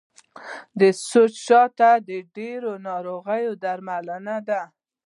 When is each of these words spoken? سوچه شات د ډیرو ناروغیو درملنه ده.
سوچه 1.09 1.39
شات 1.45 1.79
د 2.07 2.09
ډیرو 2.35 2.71
ناروغیو 2.87 3.51
درملنه 3.63 4.37
ده. 4.47 4.61